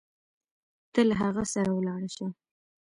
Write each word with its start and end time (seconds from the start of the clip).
ته 0.93 1.01
له 1.09 1.15
هغه 1.21 1.43
سره 1.53 1.69
ولاړه 1.73 2.09
شه. 2.15 2.27